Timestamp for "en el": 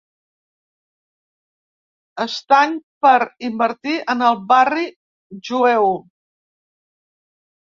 4.15-4.41